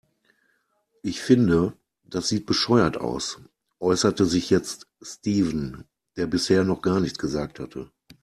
Ich 1.03 1.21
finde, 1.21 1.77
das 2.05 2.27
sieht 2.29 2.47
bescheuert 2.47 2.97
aus, 2.97 3.39
äußerte 3.79 4.25
sich 4.25 4.49
jetzt 4.49 4.87
Steven, 4.99 5.83
der 6.15 6.25
bisher 6.25 6.63
noch 6.63 6.81
gar 6.81 6.99
nichts 6.99 7.19
gesagt 7.19 7.59
hatte. 7.59 7.91